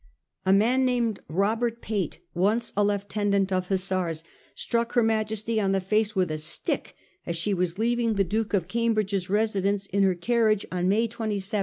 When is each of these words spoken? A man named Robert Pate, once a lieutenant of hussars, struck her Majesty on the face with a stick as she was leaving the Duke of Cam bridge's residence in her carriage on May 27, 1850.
A 0.47 0.51
man 0.51 0.83
named 0.83 1.19
Robert 1.29 1.79
Pate, 1.79 2.21
once 2.33 2.73
a 2.75 2.83
lieutenant 2.83 3.51
of 3.51 3.67
hussars, 3.67 4.23
struck 4.55 4.93
her 4.93 5.03
Majesty 5.03 5.61
on 5.61 5.73
the 5.73 5.79
face 5.79 6.15
with 6.15 6.31
a 6.31 6.39
stick 6.39 6.95
as 7.27 7.37
she 7.37 7.53
was 7.53 7.77
leaving 7.77 8.15
the 8.15 8.23
Duke 8.23 8.55
of 8.55 8.67
Cam 8.67 8.95
bridge's 8.95 9.29
residence 9.29 9.85
in 9.85 10.01
her 10.01 10.15
carriage 10.15 10.65
on 10.71 10.89
May 10.89 11.05
27, 11.07 11.23
1850. 11.35 11.57